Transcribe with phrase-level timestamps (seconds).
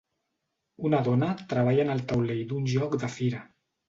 [0.87, 3.43] Una dona treballa en el taulell d'un joc de fira